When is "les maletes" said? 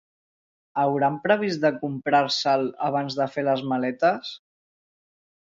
3.51-4.35